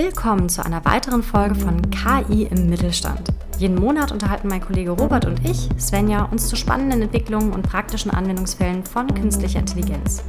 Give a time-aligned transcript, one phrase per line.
[0.00, 3.32] Willkommen zu einer weiteren Folge von KI im Mittelstand.
[3.58, 8.12] Jeden Monat unterhalten mein Kollege Robert und ich, Svenja, uns zu spannenden Entwicklungen und praktischen
[8.12, 10.22] Anwendungsfällen von künstlicher Intelligenz.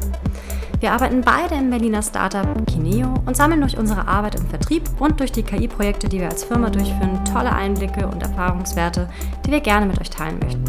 [0.80, 5.20] Wir arbeiten beide im Berliner Startup Kineo und sammeln durch unsere Arbeit im Vertrieb und
[5.20, 9.08] durch die KI-Projekte, die wir als Firma durchführen, tolle Einblicke und Erfahrungswerte,
[9.46, 10.66] die wir gerne mit euch teilen möchten.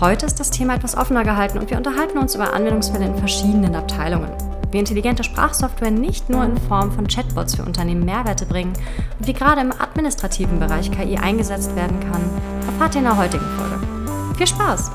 [0.00, 3.76] Heute ist das Thema etwas offener gehalten und wir unterhalten uns über Anwendungsfälle in verschiedenen
[3.76, 8.72] Abteilungen wie intelligente Sprachsoftware nicht nur in Form von Chatbots für Unternehmen Mehrwerte bringen
[9.18, 12.22] und wie gerade im administrativen Bereich KI eingesetzt werden kann,
[12.66, 14.36] erfahrt ihr in der heutigen Folge.
[14.36, 14.90] Viel Spaß!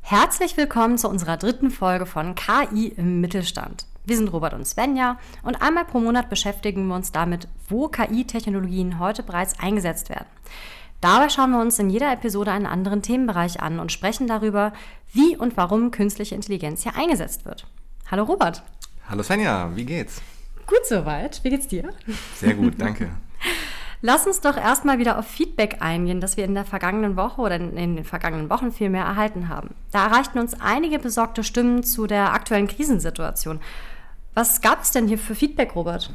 [0.00, 3.86] Herzlich willkommen zu unserer dritten Folge von KI im Mittelstand.
[4.08, 8.98] Wir sind Robert und Svenja und einmal pro Monat beschäftigen wir uns damit, wo KI-Technologien
[8.98, 10.24] heute bereits eingesetzt werden.
[11.02, 14.72] Dabei schauen wir uns in jeder Episode einen anderen Themenbereich an und sprechen darüber,
[15.12, 17.66] wie und warum künstliche Intelligenz hier eingesetzt wird.
[18.10, 18.62] Hallo Robert.
[19.10, 20.22] Hallo Svenja, wie geht's?
[20.66, 21.44] Gut soweit.
[21.44, 21.90] Wie geht's dir?
[22.34, 23.10] Sehr gut, danke.
[24.00, 27.56] Lass uns doch erstmal wieder auf Feedback eingehen, das wir in der vergangenen Woche oder
[27.56, 29.74] in den vergangenen Wochen vielmehr erhalten haben.
[29.90, 33.60] Da erreichten uns einige besorgte Stimmen zu der aktuellen Krisensituation.
[34.38, 36.12] Was gab es denn hier für Feedback, Robert?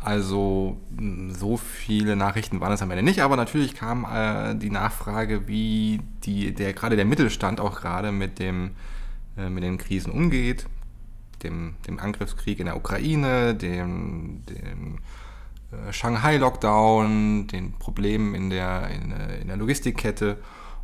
[0.00, 0.78] Also
[1.28, 6.00] so viele Nachrichten waren es am Ende nicht, aber natürlich kam äh, die Nachfrage, wie
[6.24, 8.72] die, der, gerade der Mittelstand auch gerade mit, dem,
[9.38, 10.66] äh, mit den Krisen umgeht,
[11.44, 14.98] dem, dem Angriffskrieg in der Ukraine, dem, dem
[15.70, 20.38] äh, Shanghai-Lockdown, den Problemen in der, in, äh, in der Logistikkette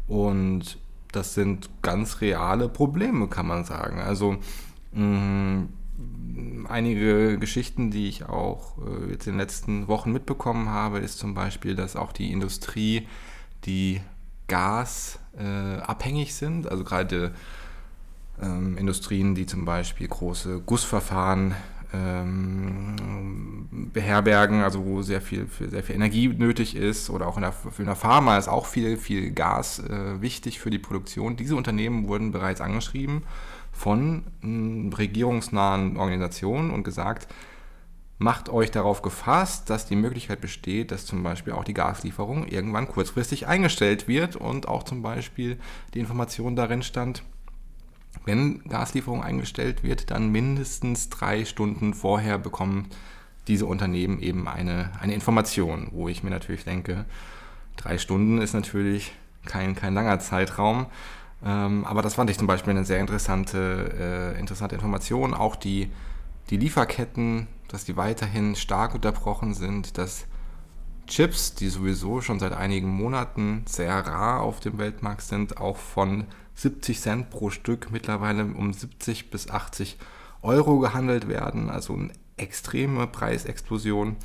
[0.07, 0.79] und
[1.11, 3.99] das sind ganz reale Probleme, kann man sagen.
[3.99, 4.37] Also
[4.93, 5.67] mh,
[6.69, 11.35] einige Geschichten, die ich auch äh, jetzt in den letzten Wochen mitbekommen habe, ist zum
[11.35, 13.07] Beispiel, dass auch die Industrie,
[13.65, 14.01] die
[14.47, 17.35] Gas äh, abhängig sind, also gerade
[18.41, 21.55] ähm, Industrien, die zum Beispiel große Gussverfahren
[21.93, 27.53] ähm, beherbergen, also wo sehr viel, sehr viel Energie nötig ist oder auch in der,
[27.53, 31.37] für eine Pharma ist auch viel, viel Gas äh, wichtig für die Produktion.
[31.37, 33.23] Diese Unternehmen wurden bereits angeschrieben
[33.79, 37.29] von hm, regierungsnahen Organisationen und gesagt,
[38.19, 42.89] macht euch darauf gefasst, dass die Möglichkeit besteht, dass zum Beispiel auch die Gaslieferung irgendwann
[42.89, 45.59] kurzfristig eingestellt wird und auch zum Beispiel
[45.95, 47.23] die Information darin stand,
[48.25, 52.89] wenn Gaslieferung eingestellt wird, dann mindestens drei Stunden vorher bekommen
[53.47, 57.05] diese Unternehmen eben eine, eine Information, wo ich mir natürlich denke,
[57.77, 59.13] drei Stunden ist natürlich
[59.47, 60.87] kein, kein langer Zeitraum.
[61.45, 65.35] Ähm, aber das fand ich zum Beispiel eine sehr interessante, äh, interessante Information.
[65.35, 65.91] Auch die,
[66.51, 70.27] die Lieferketten, dass die weiterhin stark unterbrochen sind, dass
[71.07, 76.27] Chips, die sowieso schon seit einigen Monaten sehr rar auf dem Weltmarkt sind, auch von
[76.55, 79.97] 70 Cent pro Stück mittlerweile um 70 bis 80
[80.43, 81.71] Euro gehandelt werden.
[81.71, 84.17] Also eine extreme Preisexplosion.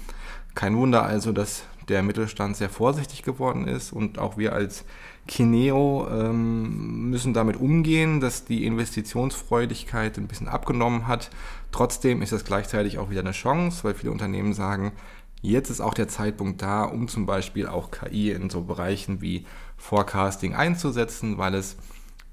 [0.56, 4.86] Kein Wunder also, dass der Mittelstand sehr vorsichtig geworden ist und auch wir als
[5.28, 11.30] Kineo ähm, müssen damit umgehen, dass die Investitionsfreudigkeit ein bisschen abgenommen hat.
[11.72, 14.92] Trotzdem ist das gleichzeitig auch wieder eine Chance, weil viele Unternehmen sagen,
[15.42, 19.46] jetzt ist auch der Zeitpunkt da, um zum Beispiel auch KI in so Bereichen wie
[19.78, 21.78] Forecasting einzusetzen, weil es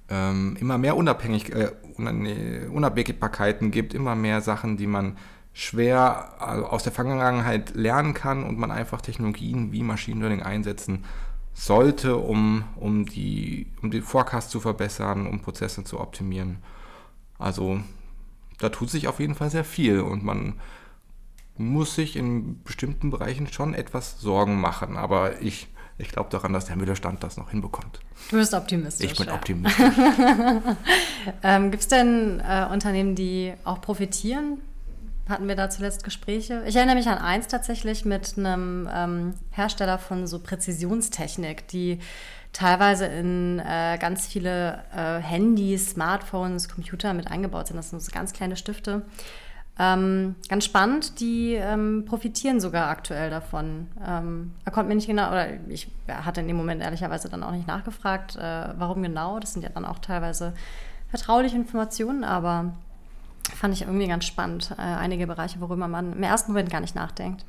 [0.09, 5.17] ähm, immer mehr Unabhängig, äh, Unabwägbarkeiten gibt, immer mehr Sachen, die man
[5.53, 11.05] schwer also aus der Vergangenheit lernen kann und man einfach Technologien wie Machine Learning einsetzen
[11.53, 16.59] sollte, um, um, die, um den Forecast zu verbessern, um Prozesse zu optimieren.
[17.39, 17.81] Also
[18.59, 20.55] da tut sich auf jeden Fall sehr viel und man
[21.57, 24.97] muss sich in bestimmten Bereichen schon etwas Sorgen machen.
[24.97, 25.69] Aber ich,
[25.99, 28.01] ich glaube daran, dass der Mittelstand das noch hinbekommt.
[28.31, 29.11] Du bist optimistisch.
[29.11, 29.35] Ich bin ja.
[29.35, 29.85] optimistisch.
[31.43, 34.59] ähm, Gibt es denn äh, Unternehmen, die auch profitieren
[35.31, 36.63] hatten wir da zuletzt Gespräche.
[36.67, 42.01] Ich erinnere mich an eins tatsächlich mit einem ähm, Hersteller von so Präzisionstechnik, die
[42.53, 47.77] teilweise in äh, ganz viele äh, Handys, Smartphones, Computer mit eingebaut sind.
[47.77, 49.03] Das sind so ganz kleine Stifte.
[49.79, 53.89] Ähm, ganz spannend, die ähm, profitieren sogar aktuell davon.
[54.07, 57.53] Ähm, er konnte mir nicht genau, oder ich hatte in dem Moment ehrlicherweise dann auch
[57.53, 59.41] nicht nachgefragt, äh, warum genau.
[59.41, 60.53] Das sind ja dann auch teilweise
[61.09, 62.75] vertrauliche Informationen, aber
[63.57, 64.73] fand ich irgendwie ganz spannend.
[64.79, 67.45] Äh, einige Bereiche, worüber man im ersten Moment gar nicht nachdenkt.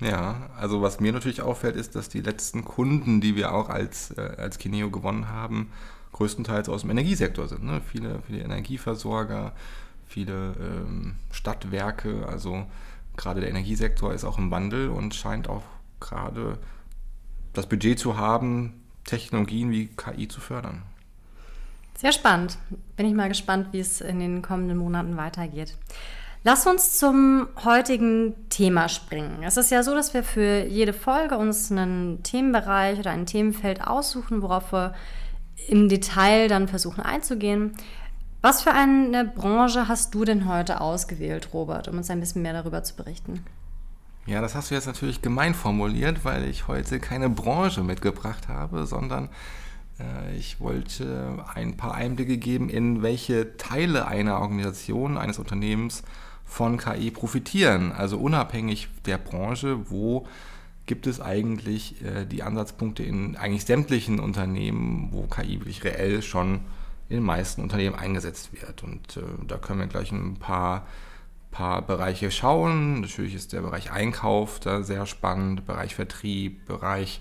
[0.00, 4.12] Ja, also was mir natürlich auffällt, ist, dass die letzten Kunden, die wir auch als,
[4.12, 5.72] äh, als Kineo gewonnen haben,
[6.12, 7.64] größtenteils aus dem Energiesektor sind.
[7.64, 7.80] Ne?
[7.84, 9.52] Viele, viele Energieversorger,
[10.06, 12.66] viele ähm, Stadtwerke, also
[13.16, 15.64] gerade der Energiesektor ist auch im Wandel und scheint auch
[16.00, 16.58] gerade
[17.52, 20.82] das Budget zu haben, Technologien wie KI zu fördern.
[21.98, 22.58] Sehr spannend.
[22.96, 25.76] Bin ich mal gespannt, wie es in den kommenden Monaten weitergeht.
[26.44, 29.42] Lass uns zum heutigen Thema springen.
[29.42, 33.84] Es ist ja so, dass wir für jede Folge uns einen Themenbereich oder ein Themenfeld
[33.84, 34.94] aussuchen, worauf wir
[35.66, 37.72] im Detail dann versuchen einzugehen.
[38.42, 42.52] Was für eine Branche hast du denn heute ausgewählt, Robert, um uns ein bisschen mehr
[42.52, 43.44] darüber zu berichten?
[44.24, 48.86] Ja, das hast du jetzt natürlich gemein formuliert, weil ich heute keine Branche mitgebracht habe,
[48.86, 49.30] sondern
[50.36, 56.02] ich wollte ein paar Einblicke geben, in welche Teile einer Organisation, eines Unternehmens
[56.44, 57.92] von KI profitieren.
[57.92, 60.26] Also unabhängig der Branche, wo
[60.86, 66.60] gibt es eigentlich äh, die Ansatzpunkte in eigentlich sämtlichen Unternehmen, wo KI wirklich reell schon
[67.08, 68.82] in den meisten Unternehmen eingesetzt wird.
[68.82, 70.86] Und äh, da können wir gleich ein paar,
[71.50, 73.02] paar Bereiche schauen.
[73.02, 77.20] Natürlich ist der Bereich Einkauf da sehr spannend, Bereich Vertrieb, Bereich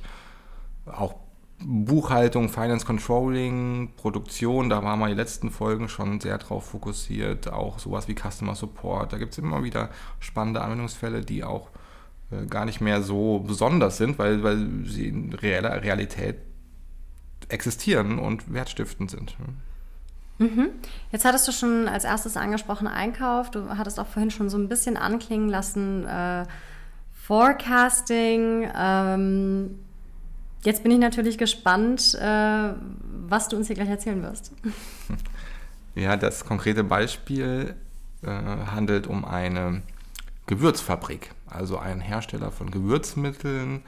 [0.85, 1.15] auch
[1.59, 7.79] Buchhaltung, Finance Controlling, Produktion, da waren wir die letzten Folgen schon sehr drauf fokussiert, auch
[7.79, 9.11] sowas wie Customer Support.
[9.11, 9.89] Da gibt es immer wieder
[10.19, 11.69] spannende Anwendungsfälle, die auch
[12.31, 16.37] äh, gar nicht mehr so besonders sind, weil, weil sie in reeller Realität
[17.49, 19.35] existieren und wertstiftend sind.
[20.37, 20.69] Mhm.
[21.11, 23.49] Jetzt hattest du schon als erstes angesprochen Einkauf.
[23.49, 26.45] Du hattest auch vorhin schon so ein bisschen anklingen lassen, äh,
[27.13, 28.69] Forecasting.
[28.75, 29.79] Ähm
[30.67, 32.73] Jetzt bin ich natürlich gespannt, äh,
[33.29, 34.51] was du uns hier gleich erzählen wirst.
[35.95, 37.73] Ja, das konkrete Beispiel
[38.21, 39.81] äh, handelt um eine
[40.45, 43.81] Gewürzfabrik, also ein Hersteller von Gewürzmitteln,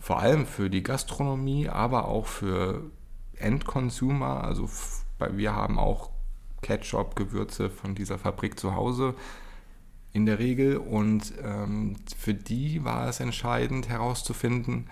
[0.00, 2.90] vor allem für die Gastronomie, aber auch für
[3.36, 4.42] Endconsumer.
[4.42, 4.68] Also
[5.30, 6.10] wir haben auch
[6.62, 9.14] Ketchup, Gewürze von dieser Fabrik zu Hause
[10.12, 10.78] in der Regel.
[10.78, 14.88] Und ähm, für die war es entscheidend herauszufinden,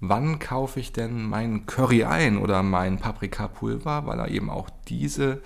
[0.00, 5.42] wann kaufe ich denn meinen Curry ein oder mein Paprikapulver, weil er eben auch diese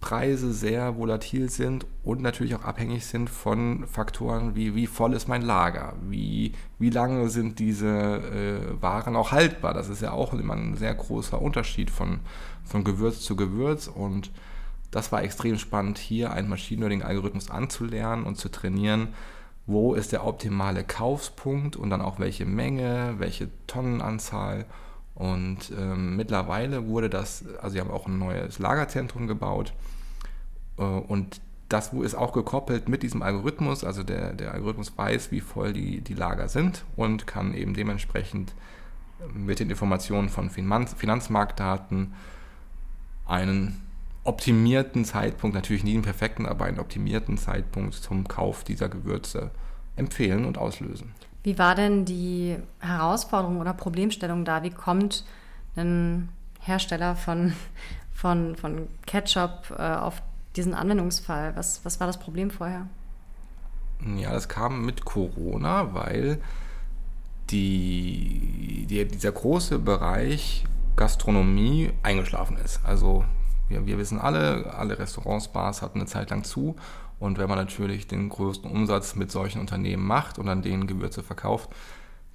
[0.00, 5.26] Preise sehr volatil sind und natürlich auch abhängig sind von Faktoren wie wie voll ist
[5.26, 9.74] mein Lager, wie, wie lange sind diese äh, Waren auch haltbar.
[9.74, 12.20] Das ist ja auch immer ein sehr großer Unterschied von,
[12.64, 14.30] von Gewürz zu Gewürz und
[14.90, 19.08] das war extrem spannend, hier einen Machine Learning-Algorithmus anzulernen und zu trainieren,
[19.66, 24.64] wo ist der optimale Kaufspunkt und dann auch welche Menge, welche Tonnenanzahl.
[25.14, 29.72] Und ähm, mittlerweile wurde das, also sie haben auch ein neues Lagerzentrum gebaut
[30.78, 33.82] äh, und das ist auch gekoppelt mit diesem Algorithmus.
[33.82, 38.54] Also der, der Algorithmus weiß, wie voll die, die Lager sind und kann eben dementsprechend
[39.34, 42.14] mit den Informationen von Finanz, Finanzmarktdaten
[43.26, 43.85] einen
[44.26, 49.50] optimierten Zeitpunkt, natürlich nie einen perfekten, aber einen optimierten Zeitpunkt zum Kauf dieser Gewürze
[49.96, 51.12] empfehlen und auslösen.
[51.42, 54.62] Wie war denn die Herausforderung oder Problemstellung da?
[54.62, 55.24] Wie kommt
[55.76, 56.28] ein
[56.60, 57.52] Hersteller von,
[58.12, 60.22] von, von Ketchup äh, auf
[60.56, 61.54] diesen Anwendungsfall?
[61.54, 62.86] Was, was war das Problem vorher?
[64.16, 66.38] Ja, das kam mit Corona, weil
[67.50, 70.64] die, die, dieser große Bereich
[70.96, 72.80] Gastronomie eingeschlafen ist.
[72.84, 73.24] Also
[73.68, 76.76] wir, wir wissen alle, alle Restaurants, Bars hatten eine Zeit lang zu.
[77.18, 81.22] Und wenn man natürlich den größten Umsatz mit solchen Unternehmen macht und an denen Gewürze
[81.22, 81.70] verkauft,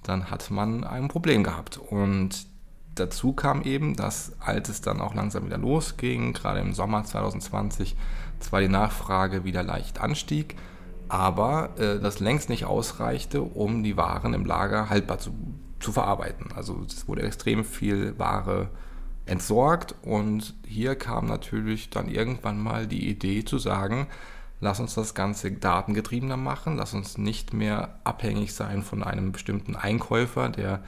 [0.02, 1.78] dann hat man ein Problem gehabt.
[1.78, 2.46] Und
[2.94, 7.96] dazu kam eben, dass als es dann auch langsam wieder losging, gerade im Sommer 2020,
[8.40, 10.56] zwar die Nachfrage wieder leicht anstieg,
[11.08, 15.32] aber äh, das längst nicht ausreichte, um die Waren im Lager haltbar zu,
[15.78, 16.50] zu verarbeiten.
[16.56, 18.68] Also es wurde extrem viel Ware
[19.26, 19.94] entsorgt.
[20.02, 24.06] Und hier kam natürlich dann irgendwann mal die Idee zu sagen,
[24.60, 29.76] lass uns das Ganze datengetriebener machen, lass uns nicht mehr abhängig sein von einem bestimmten
[29.76, 30.82] Einkäufer, der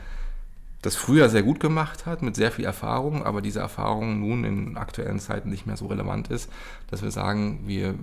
[0.85, 4.77] das früher sehr gut gemacht hat, mit sehr viel Erfahrung, aber diese Erfahrung nun in
[4.77, 6.51] aktuellen Zeiten nicht mehr so relevant ist,
[6.91, 7.95] dass wir sagen, wir,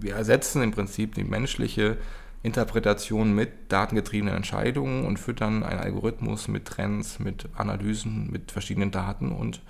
[0.00, 1.98] wir ersetzen im Prinzip die menschliche
[2.42, 9.32] Interpretation mit datengetriebenen Entscheidungen und füttern einen Algorithmus mit Trends, mit Analysen, mit verschiedenen Daten
[9.32, 9.60] und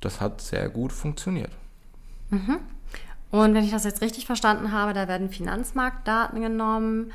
[0.00, 1.50] das hat sehr gut funktioniert.
[2.30, 2.58] Mhm.
[3.30, 7.12] Und wenn ich das jetzt richtig verstanden habe, da werden Finanzmarktdaten genommen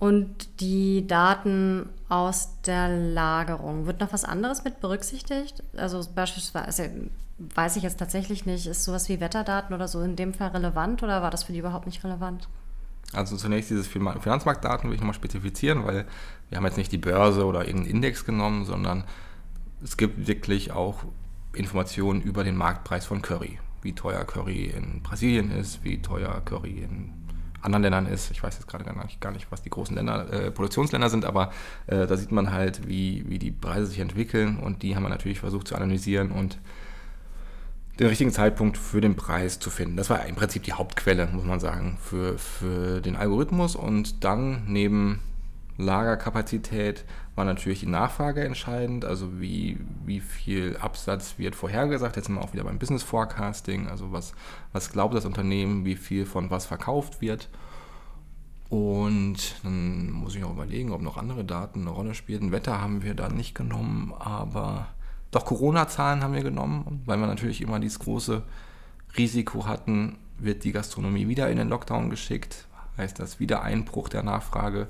[0.00, 3.86] und die Daten aus der Lagerung.
[3.86, 5.62] Wird noch was anderes mit berücksichtigt?
[5.76, 6.90] Also beispielsweise,
[7.38, 11.04] weiß ich jetzt tatsächlich nicht, ist sowas wie Wetterdaten oder so in dem Fall relevant
[11.04, 12.48] oder war das für die überhaupt nicht relevant?
[13.12, 16.06] Also zunächst dieses Finanzmarktdaten will ich nochmal spezifizieren, weil
[16.48, 19.04] wir haben jetzt nicht die Börse oder irgendeinen Index genommen, sondern
[19.82, 21.04] es gibt wirklich auch
[21.52, 23.58] Informationen über den Marktpreis von Curry.
[23.82, 27.12] Wie teuer Curry in Brasilien ist, wie teuer Curry in
[27.64, 28.30] anderen Ländern ist.
[28.30, 31.50] Ich weiß jetzt gerade gar nicht, was die großen Länder, äh, Produktionsländer sind, aber
[31.86, 35.08] äh, da sieht man halt, wie, wie die Preise sich entwickeln und die haben wir
[35.08, 36.58] natürlich versucht zu analysieren und
[37.98, 39.96] den richtigen Zeitpunkt für den Preis zu finden.
[39.96, 43.76] Das war im Prinzip die Hauptquelle, muss man sagen, für, für den Algorithmus.
[43.76, 45.20] Und dann neben
[45.76, 52.16] Lagerkapazität war natürlich die Nachfrage entscheidend, also wie, wie viel Absatz wird vorhergesagt.
[52.16, 54.34] Jetzt sind wir auch wieder beim Business Forecasting, also was,
[54.72, 57.48] was glaubt das Unternehmen, wie viel von was verkauft wird.
[58.70, 62.50] Und dann muss ich noch überlegen, ob noch andere Daten eine Rolle spielen.
[62.50, 64.88] Wetter haben wir da nicht genommen, aber
[65.34, 68.42] doch Corona-Zahlen haben wir genommen, weil wir natürlich immer dieses große
[69.16, 74.22] Risiko hatten, wird die Gastronomie wieder in den Lockdown geschickt, heißt das wieder Einbruch der
[74.22, 74.88] Nachfrage.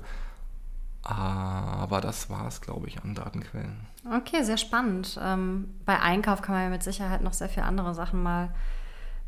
[1.03, 3.75] Aber das war es, glaube ich, an Datenquellen.
[4.11, 5.19] Okay, sehr spannend.
[5.21, 8.49] Ähm, bei Einkauf kann man ja mit Sicherheit noch sehr viele andere Sachen mal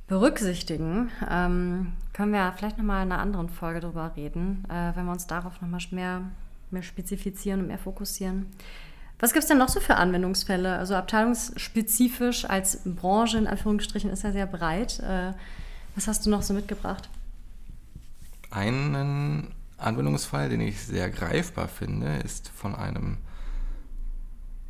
[0.07, 1.11] berücksichtigen.
[1.29, 5.27] Ähm, können wir vielleicht nochmal in einer anderen Folge drüber reden, äh, wenn wir uns
[5.27, 6.21] darauf nochmal mehr,
[6.71, 8.47] mehr spezifizieren und mehr fokussieren.
[9.19, 10.77] Was gibt es denn noch so für Anwendungsfälle?
[10.77, 14.99] Also abteilungsspezifisch als Branche in Anführungsstrichen ist ja sehr breit.
[14.99, 15.33] Äh,
[15.95, 17.09] was hast du noch so mitgebracht?
[18.51, 19.47] Einen
[19.77, 23.17] Anwendungsfall, den ich sehr greifbar finde, ist von einem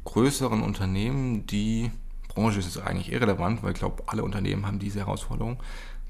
[0.05, 1.91] größeren Unternehmen, die
[2.29, 5.57] Branche ist eigentlich irrelevant, weil ich glaube, alle Unternehmen haben diese Herausforderung.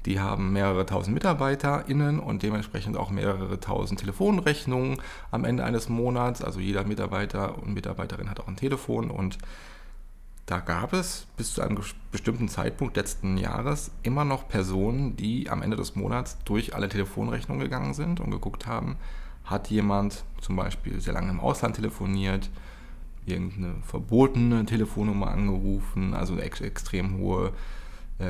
[0.08, 6.42] Die haben mehrere tausend MitarbeiterInnen und dementsprechend auch mehrere tausend Telefonrechnungen am Ende eines Monats.
[6.42, 9.36] Also jeder Mitarbeiter und Mitarbeiterin hat auch ein Telefon und
[10.46, 11.78] da gab es bis zu einem
[12.10, 17.62] bestimmten Zeitpunkt letzten Jahres immer noch Personen, die am Ende des Monats durch alle Telefonrechnungen
[17.62, 18.96] gegangen sind und geguckt haben,
[19.44, 22.48] hat jemand zum Beispiel sehr lange im Ausland telefoniert,
[23.26, 27.52] irgendeine verbotene Telefonnummer angerufen, also eine ex extrem hohe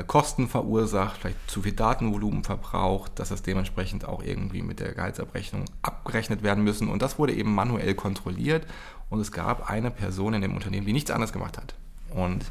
[0.05, 5.65] Kosten verursacht, vielleicht zu viel Datenvolumen verbraucht, dass das dementsprechend auch irgendwie mit der Gehaltsabrechnung
[5.81, 6.89] abgerechnet werden müssen.
[6.89, 8.67] Und das wurde eben manuell kontrolliert
[9.09, 11.73] und es gab eine Person in dem Unternehmen, die nichts anderes gemacht hat.
[12.11, 12.45] Und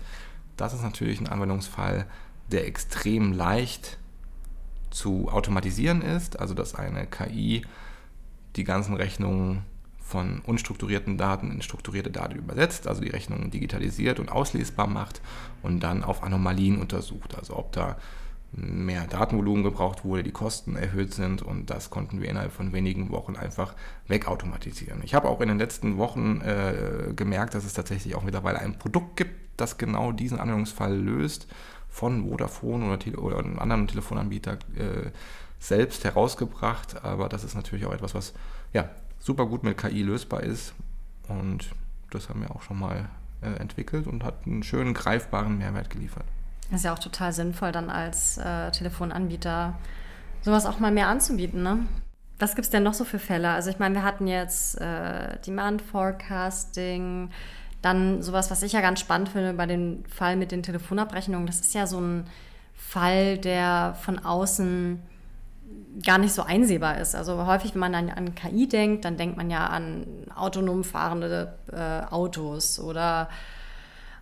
[0.57, 2.07] das ist natürlich ein Anwendungsfall,
[2.51, 3.99] der extrem leicht
[4.91, 7.65] zu automatisieren ist, also dass eine KI
[8.57, 9.63] die ganzen Rechnungen
[10.09, 15.21] von unstrukturierten Daten in strukturierte Daten übersetzt, also die Rechnungen digitalisiert und auslesbar macht
[15.63, 17.99] und dann auf Anomalien untersucht, also ob da
[18.53, 23.11] mehr Datenvolumen gebraucht wurde, die Kosten erhöht sind und das konnten wir innerhalb von wenigen
[23.11, 23.75] Wochen einfach
[24.07, 25.03] wegautomatisieren.
[25.05, 28.79] Ich habe auch in den letzten Wochen äh, gemerkt, dass es tatsächlich auch mittlerweile ein
[28.79, 31.49] Produkt gibt, das genau diesen Anwendungsfall löst,
[31.91, 35.11] von Vodafone oder, oder einem anderen Telefonanbieter äh,
[35.59, 38.33] selbst herausgebracht, aber das ist natürlich auch etwas, was
[38.73, 38.89] ja,
[39.19, 40.75] super gut mit KI lösbar ist.
[41.29, 41.71] Und
[42.11, 43.09] das haben wir auch schon mal
[43.43, 46.25] äh, entwickelt und hat einen schönen greifbaren Mehrwert geliefert.
[46.71, 49.79] Das ist ja auch total sinnvoll, dann als äh, Telefonanbieter
[50.43, 51.63] sowas auch mal mehr anzubieten.
[51.63, 51.87] Ne?
[52.39, 53.51] Was gibt es denn noch so für Fälle?
[53.51, 57.31] Also ich meine, wir hatten jetzt äh, Demand Forecasting,
[57.83, 61.47] dann sowas, was ich ja ganz spannend finde bei dem Fall mit den Telefonabrechnungen.
[61.47, 62.25] Das ist ja so ein
[62.75, 65.01] Fall, der von außen
[66.05, 67.15] gar nicht so einsehbar ist.
[67.15, 71.55] Also häufig, wenn man an, an KI denkt, dann denkt man ja an autonom fahrende
[71.73, 73.29] äh, Autos oder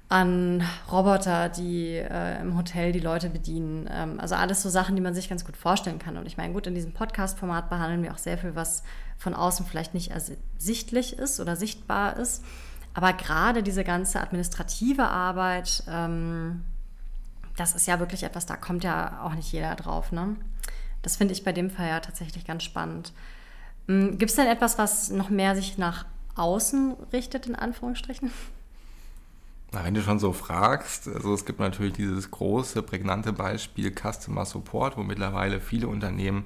[0.08, 3.88] an Roboter, die äh, im Hotel die Leute bedienen.
[3.90, 6.16] Ähm, also alles so Sachen, die man sich ganz gut vorstellen kann.
[6.16, 8.82] Und ich meine, gut, in diesem Podcast-Format behandeln wir auch sehr viel, was
[9.18, 12.44] von außen vielleicht nicht ersichtlich ist oder sichtbar ist.
[12.94, 16.64] Aber gerade diese ganze administrative Arbeit, ähm,
[17.56, 20.12] das ist ja wirklich etwas, da kommt ja auch nicht jeder drauf.
[20.12, 20.36] Ne?
[21.06, 23.12] Das finde ich bei dem Fall ja tatsächlich ganz spannend.
[23.86, 28.32] Hm, Gibt es denn etwas, was noch mehr sich nach außen richtet, in Anführungsstrichen?
[29.70, 34.44] Na, wenn du schon so fragst, also es gibt natürlich dieses große, prägnante Beispiel Customer
[34.44, 36.42] Support, wo mittlerweile viele Unternehmen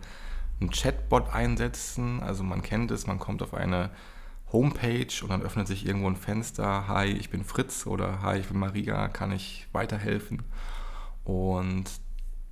[0.61, 2.21] einen Chatbot einsetzen.
[2.23, 3.89] Also man kennt es, man kommt auf eine
[4.53, 6.87] Homepage und dann öffnet sich irgendwo ein Fenster.
[6.87, 10.43] Hi, ich bin Fritz oder Hi, ich bin Maria, kann ich weiterhelfen?
[11.25, 11.85] Und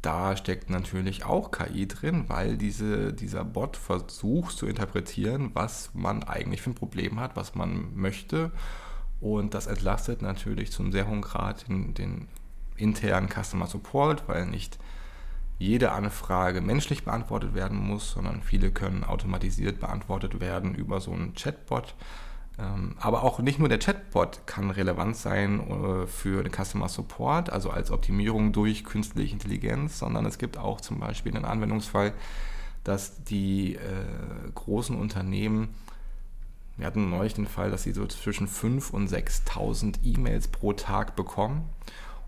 [0.02, 6.22] da steckt natürlich auch KI drin, weil diese, dieser Bot versucht zu interpretieren, was man
[6.22, 8.52] eigentlich für ein Problem hat, was man möchte.
[9.20, 12.28] Und das entlastet natürlich zum sehr hohen Grad den, den
[12.76, 14.78] internen Customer Support, weil nicht
[15.58, 21.34] jede Anfrage menschlich beantwortet werden muss, sondern viele können automatisiert beantwortet werden über so einen
[21.34, 21.96] Chatbot.
[22.58, 27.50] Ähm, aber auch nicht nur der Chatbot kann relevant sein äh, für den Customer Support,
[27.50, 32.12] also als Optimierung durch künstliche Intelligenz, sondern es gibt auch zum Beispiel einen Anwendungsfall,
[32.82, 33.78] dass die äh,
[34.54, 35.68] großen Unternehmen,
[36.76, 41.14] wir hatten neulich den Fall, dass sie so zwischen 5.000 und 6.000 E-Mails pro Tag
[41.14, 41.68] bekommen.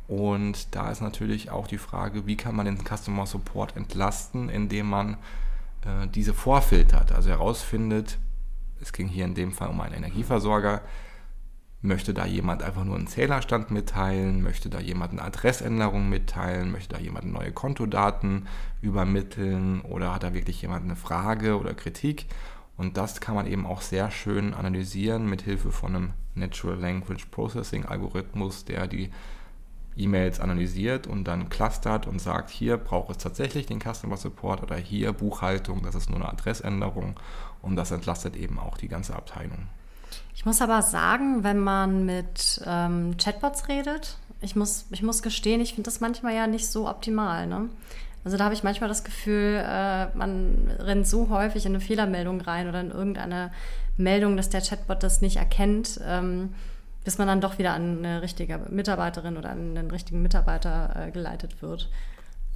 [0.07, 4.89] Und da ist natürlich auch die Frage, wie kann man den Customer Support entlasten, indem
[4.91, 5.15] man
[5.85, 8.19] äh, diese vorfiltert, also herausfindet,
[8.81, 10.83] es ging hier in dem Fall um einen Energieversorger,
[11.83, 16.95] möchte da jemand einfach nur einen Zählerstand mitteilen, möchte da jemand eine Adressänderung mitteilen, möchte
[16.95, 18.47] da jemand neue Kontodaten
[18.83, 19.81] übermitteln?
[19.81, 22.27] Oder hat da wirklich jemand eine Frage oder Kritik?
[22.77, 27.27] Und das kann man eben auch sehr schön analysieren mit Hilfe von einem Natural Language
[27.31, 29.11] Processing Algorithmus, der die
[30.01, 34.77] E-Mails analysiert und dann clustert und sagt, hier braucht es tatsächlich den Customer Support oder
[34.77, 37.19] hier Buchhaltung, das ist nur eine Adressänderung
[37.63, 39.69] und das entlastet eben auch die ganze Abteilung.
[40.35, 45.61] Ich muss aber sagen, wenn man mit ähm, Chatbots redet, ich muss, ich muss gestehen,
[45.61, 47.47] ich finde das manchmal ja nicht so optimal.
[47.47, 47.69] Ne?
[48.25, 52.41] Also da habe ich manchmal das Gefühl, äh, man rennt so häufig in eine Fehlermeldung
[52.41, 53.51] rein oder in irgendeine
[53.97, 56.55] Meldung, dass der Chatbot das nicht erkennt, ähm,
[57.05, 61.11] bis man dann doch wieder an eine richtige Mitarbeiterin oder an einen richtigen Mitarbeiter äh,
[61.11, 61.89] geleitet wird.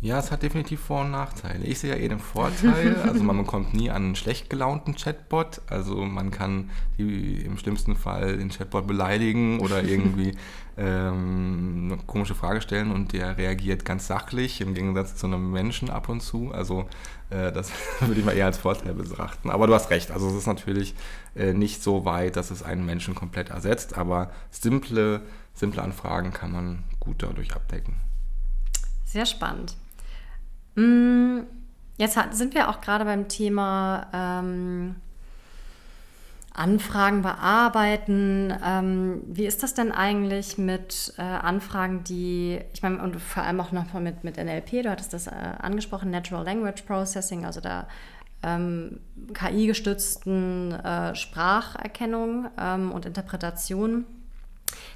[0.04, 1.64] Ja, es hat definitiv Vor- und Nachteile.
[1.64, 5.96] Ich sehe ja eh den Vorteil, also man bekommt nie einen schlecht gelaunten Chatbot, also
[6.04, 6.68] man kann
[6.98, 10.36] die, im schlimmsten Fall den Chatbot beleidigen oder irgendwie
[10.76, 15.88] ähm, eine komische Frage stellen und der reagiert ganz sachlich im Gegensatz zu einem Menschen
[15.88, 16.52] ab und zu.
[16.52, 16.86] Also
[17.30, 19.48] äh, das würde ich mal eher als Vorteil betrachten.
[19.48, 20.94] Aber du hast recht, also es ist natürlich
[21.34, 25.22] äh, nicht so weit, dass es einen Menschen komplett ersetzt, aber simple,
[25.54, 27.96] simple Anfragen kann man gut dadurch abdecken.
[29.06, 29.76] Sehr spannend.
[30.74, 31.40] Mm,
[31.96, 34.96] jetzt sind wir auch gerade beim Thema ähm,
[36.52, 38.54] Anfragen bearbeiten.
[38.64, 43.60] Ähm, wie ist das denn eigentlich mit äh, Anfragen, die, ich meine, und vor allem
[43.60, 47.88] auch noch mit, mit NLP, du hattest das äh, angesprochen, Natural Language Processing, also der
[48.44, 49.00] ähm,
[49.32, 54.04] KI-gestützten äh, Spracherkennung ähm, und Interpretation.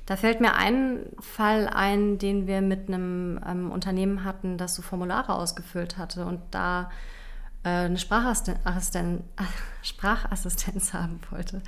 [0.06, 4.82] Da fällt mir ein Fall ein, den wir mit einem ähm, Unternehmen hatten, das so
[4.82, 6.90] Formulare ausgefüllt hatte und da
[7.62, 9.24] äh, eine Sprachassisten
[9.82, 11.62] Sprachassistenz haben wollte.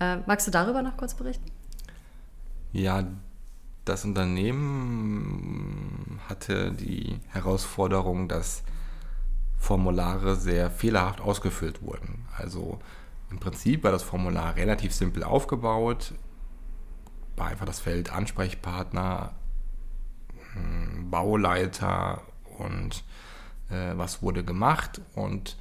[0.00, 1.50] Äh, magst du darüber noch kurz berichten?
[2.72, 3.04] Ja,
[3.84, 8.62] das Unternehmen hatte die Herausforderung, dass
[9.58, 12.26] Formulare sehr fehlerhaft ausgefüllt wurden.
[12.36, 12.80] Also
[13.30, 16.12] im Prinzip war das Formular relativ simpel aufgebaut
[17.36, 19.34] war einfach das Feld Ansprechpartner,
[20.52, 22.22] hm, Bauleiter
[22.58, 23.04] und
[23.70, 25.00] äh, was wurde gemacht.
[25.14, 25.56] Und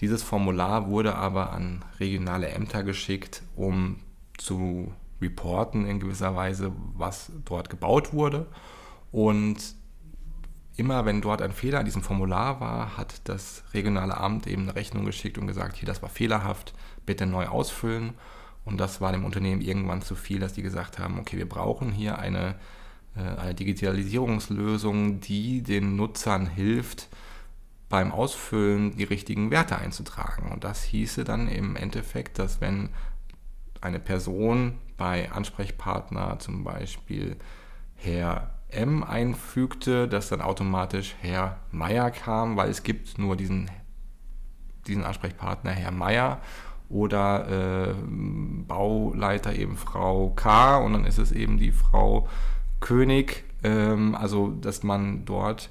[0.00, 4.00] dieses Formular wurde aber an regionale Ämter geschickt, um
[4.38, 8.46] zu reporten in gewisser Weise, was dort gebaut wurde.
[9.12, 9.76] Und
[10.76, 14.74] immer wenn dort ein Fehler an diesem Formular war, hat das regionale Amt eben eine
[14.74, 16.74] Rechnung geschickt und gesagt, hier, das war fehlerhaft,
[17.06, 18.14] bitte neu ausfüllen.
[18.64, 21.90] Und das war dem Unternehmen irgendwann zu viel, dass die gesagt haben, okay, wir brauchen
[21.90, 22.54] hier eine,
[23.16, 27.08] äh, eine Digitalisierungslösung, die den Nutzern hilft,
[27.88, 30.50] beim Ausfüllen die richtigen Werte einzutragen.
[30.50, 32.90] Und das hieße dann im Endeffekt, dass wenn
[33.82, 37.36] eine Person bei Ansprechpartner zum Beispiel
[37.96, 43.70] Herr M einfügte, dass dann automatisch Herr Meier kam, weil es gibt nur diesen,
[44.86, 46.40] diesen Ansprechpartner Herr Meier
[46.92, 47.94] oder äh,
[48.68, 50.76] Bauleiter eben Frau K.
[50.78, 52.28] und dann ist es eben die Frau
[52.80, 53.44] König.
[53.64, 55.70] Ähm, also, dass man dort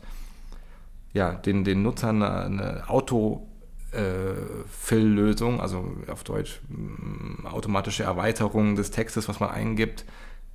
[1.14, 3.48] ja, den, den Nutzern eine, eine Auto-
[3.94, 10.06] Fill-Lösung, also auf Deutsch mm, automatische Erweiterung des Textes, was man eingibt,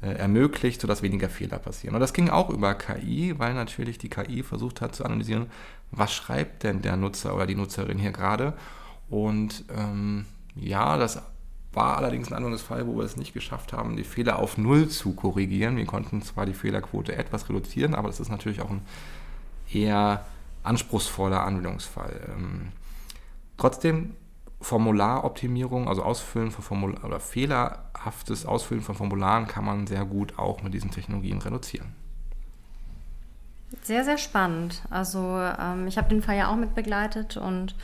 [0.02, 1.94] äh, ermöglicht, sodass weniger Fehler passieren.
[1.94, 5.46] Und das ging auch über KI, weil natürlich die KI versucht hat zu analysieren,
[5.90, 8.54] was schreibt denn der Nutzer oder die Nutzerin hier gerade.
[9.08, 10.26] Und ähm,
[10.56, 11.22] ja, das
[11.72, 14.88] war allerdings ein anderes Fall, wo wir es nicht geschafft haben, die Fehler auf Null
[14.88, 15.76] zu korrigieren.
[15.76, 18.82] Wir konnten zwar die Fehlerquote etwas reduzieren, aber das ist natürlich auch ein
[19.70, 20.24] eher
[20.62, 22.34] anspruchsvoller Anwendungsfall.
[22.34, 22.68] Ähm,
[23.58, 24.14] trotzdem
[24.60, 30.62] Formularoptimierung, also Ausfüllen von Formular oder fehlerhaftes Ausfüllen von Formularen kann man sehr gut auch
[30.62, 31.94] mit diesen Technologien reduzieren.
[33.82, 34.82] Sehr, sehr spannend.
[34.90, 37.74] Also ähm, ich habe den Fall ja auch mit begleitet und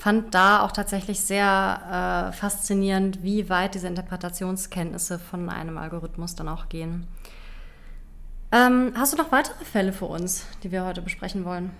[0.00, 6.48] fand da auch tatsächlich sehr äh, faszinierend, wie weit diese Interpretationskenntnisse von einem Algorithmus dann
[6.48, 7.06] auch gehen.
[8.50, 11.70] Ähm, hast du noch weitere Fälle für uns, die wir heute besprechen wollen?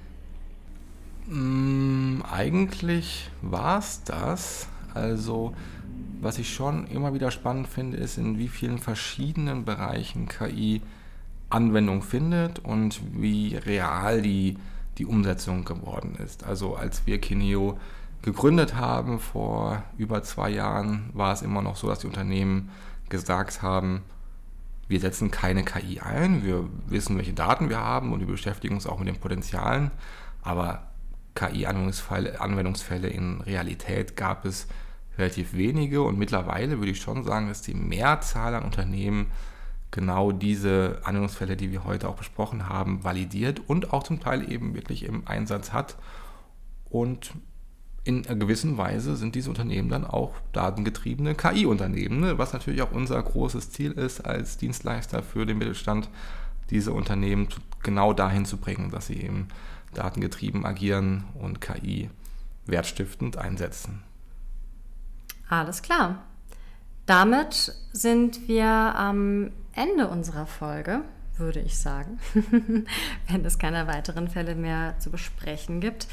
[1.28, 4.68] Mm, eigentlich war es das.
[4.92, 5.54] Also,
[6.20, 10.82] was ich schon immer wieder spannend finde, ist, in wie vielen verschiedenen Bereichen KI
[11.48, 14.58] Anwendung findet und wie real die,
[14.98, 16.44] die Umsetzung geworden ist.
[16.44, 17.78] Also, als wir Kineo
[18.22, 19.20] gegründet haben.
[19.20, 22.70] Vor über zwei Jahren, war es immer noch so, dass die Unternehmen
[23.08, 24.02] gesagt haben,
[24.88, 28.86] wir setzen keine KI ein, wir wissen, welche Daten wir haben und wir beschäftigen uns
[28.86, 29.92] auch mit den Potenzialen,
[30.42, 30.90] aber
[31.36, 34.66] KI-Anwendungsfälle in Realität gab es
[35.16, 36.02] relativ wenige.
[36.02, 39.30] Und mittlerweile würde ich schon sagen, dass die Mehrzahl an Unternehmen
[39.90, 44.74] genau diese Anwendungsfälle, die wir heute auch besprochen haben, validiert und auch zum Teil eben
[44.74, 45.96] wirklich im Einsatz hat.
[46.88, 47.32] Und
[48.10, 52.38] in einer gewissen Weise sind diese Unternehmen dann auch datengetriebene KI-Unternehmen, ne?
[52.38, 56.08] was natürlich auch unser großes Ziel ist als Dienstleister für den Mittelstand,
[56.70, 57.48] diese Unternehmen
[57.84, 59.46] genau dahin zu bringen, dass sie eben
[59.94, 62.10] datengetrieben agieren und KI
[62.66, 64.02] wertstiftend einsetzen.
[65.48, 66.24] Alles klar.
[67.06, 71.02] Damit sind wir am Ende unserer Folge,
[71.38, 72.18] würde ich sagen,
[73.28, 76.08] wenn es keine weiteren Fälle mehr zu besprechen gibt.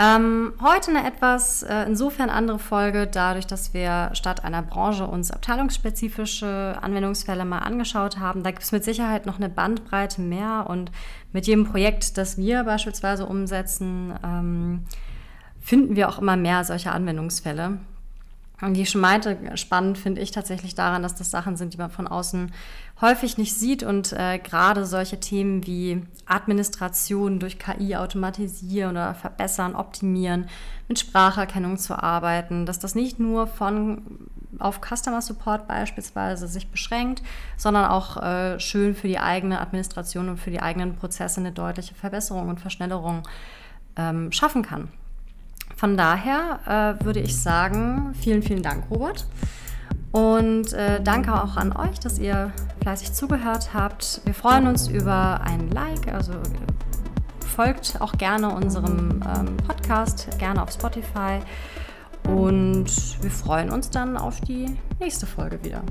[0.00, 5.30] Ähm, heute eine etwas äh, insofern andere Folge, dadurch, dass wir statt einer Branche uns
[5.30, 8.42] abteilungsspezifische Anwendungsfälle mal angeschaut haben.
[8.42, 10.90] Da gibt es mit Sicherheit noch eine Bandbreite mehr und
[11.32, 14.84] mit jedem Projekt, das wir beispielsweise umsetzen, ähm,
[15.60, 17.78] finden wir auch immer mehr solcher Anwendungsfälle.
[18.60, 21.78] Und wie ich schon meinte, spannend finde ich tatsächlich daran, dass das Sachen sind, die
[21.78, 22.52] man von außen
[23.00, 29.74] häufig nicht sieht und äh, gerade solche Themen wie Administration durch KI automatisieren oder verbessern,
[29.74, 30.46] optimieren,
[30.86, 34.02] mit Spracherkennung zu arbeiten, dass das nicht nur von
[34.60, 37.22] auf Customer Support beispielsweise sich beschränkt,
[37.56, 41.94] sondern auch äh, schön für die eigene Administration und für die eigenen Prozesse eine deutliche
[41.96, 43.26] Verbesserung und Verschnellerung
[43.96, 44.88] ähm, schaffen kann.
[45.76, 49.26] Von daher äh, würde ich sagen, vielen, vielen Dank, Robert.
[50.12, 54.20] Und äh, danke auch an euch, dass ihr fleißig zugehört habt.
[54.24, 56.34] Wir freuen uns über ein Like, also
[57.54, 61.40] folgt auch gerne unserem ähm, Podcast, gerne auf Spotify.
[62.28, 62.86] Und
[63.22, 65.82] wir freuen uns dann auf die nächste Folge wieder.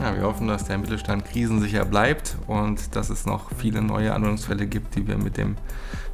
[0.00, 4.66] Ja, wir hoffen, dass der Mittelstand krisensicher bleibt und dass es noch viele neue Anwendungsfälle
[4.66, 5.56] gibt, die wir mit dem,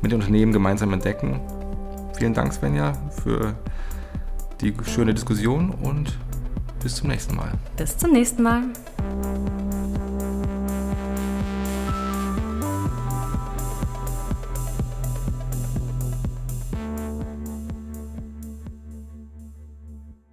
[0.02, 1.40] mit dem Unternehmen gemeinsam entdecken.
[2.18, 3.54] Vielen Dank, Svenja, für
[4.60, 6.18] die schöne Diskussion und
[6.82, 7.52] bis zum nächsten Mal.
[7.76, 8.64] Bis zum nächsten Mal.